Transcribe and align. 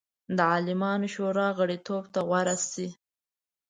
د 0.37 0.39
عالمانو 0.53 1.07
شورا 1.13 1.47
غړیتوب 1.57 2.03
ته 2.13 2.19
غوره 2.27 2.55
شي. 2.71 2.87